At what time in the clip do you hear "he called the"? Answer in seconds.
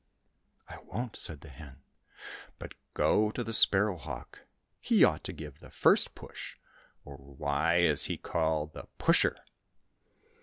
8.05-8.87